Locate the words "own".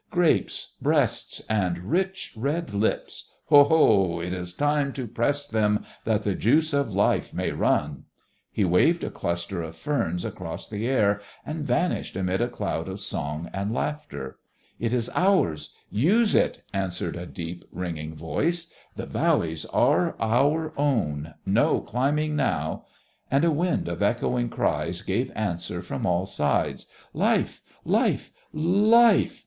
20.77-21.35